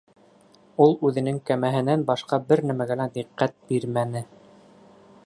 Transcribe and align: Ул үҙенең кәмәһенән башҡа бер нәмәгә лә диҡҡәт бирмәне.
Ул 0.85 0.95
үҙенең 1.09 1.37
кәмәһенән 1.49 2.07
башҡа 2.09 2.41
бер 2.49 2.65
нәмәгә 2.71 2.99
лә 3.03 3.07
диҡҡәт 3.19 3.55
бирмәне. 3.73 4.29